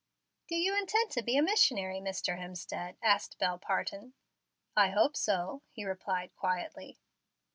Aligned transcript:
"Do 0.47 0.55
you 0.55 0.75
intend 0.75 1.11
to 1.11 1.21
be 1.21 1.37
a 1.37 1.43
missionary, 1.43 1.99
Mr. 1.99 2.39
Hemstead?" 2.39 2.95
asked 3.03 3.37
Bel 3.37 3.59
Parton. 3.59 4.15
"I 4.75 4.89
hope 4.89 5.15
so," 5.15 5.61
he 5.69 5.85
replied, 5.85 6.33
quietly. 6.35 6.97